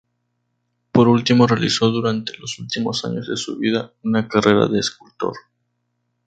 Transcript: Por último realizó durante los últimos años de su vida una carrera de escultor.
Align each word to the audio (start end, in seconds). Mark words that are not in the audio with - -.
Por 0.91 1.07
último 1.07 1.45
realizó 1.45 1.91
durante 1.91 2.35
los 2.39 2.57
últimos 2.57 3.05
años 3.05 3.27
de 3.27 3.37
su 3.37 3.59
vida 3.59 3.93
una 4.01 4.27
carrera 4.27 4.65
de 4.67 4.79
escultor. 4.79 5.35